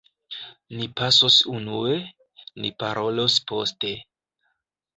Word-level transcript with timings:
Ni 0.77 0.87
pasos 1.01 1.35
unue; 1.57 1.99
ni 2.63 2.73
parolos 2.85 3.39
poste. 3.53 3.95